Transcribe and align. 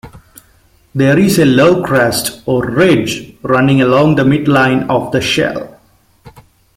There 0.95 1.19
is 1.19 1.37
a 1.37 1.45
low 1.45 1.83
crest 1.83 2.41
or 2.47 2.65
ridge 2.67 3.35
running 3.43 3.83
along 3.83 4.15
the 4.15 4.23
midline 4.23 4.89
of 4.89 5.11
the 5.11 5.21
shell. 5.21 5.79